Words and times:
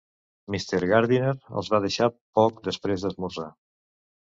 Mr. 0.53 0.79
Gardiner 0.91 1.35
els 1.61 1.69
va 1.75 1.81
deixar 1.85 2.09
poc 2.41 2.59
després 2.71 3.07
d'esmorzar. 3.07 3.49